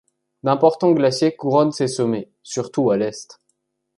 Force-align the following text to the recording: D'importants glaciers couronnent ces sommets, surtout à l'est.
D'importants 0.41 0.93
glaciers 0.95 1.35
couronnent 1.35 1.71
ces 1.73 1.87
sommets, 1.87 2.31
surtout 2.41 2.89
à 2.89 2.97
l'est. 2.97 3.39